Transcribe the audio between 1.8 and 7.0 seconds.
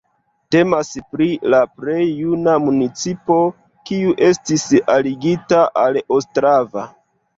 plej juna municipo, kiu estis aligita al Ostrava.